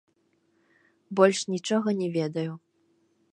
Больш 1.19 1.39
нічога 1.57 1.89
не 2.01 2.09
ведаю. 2.17 2.51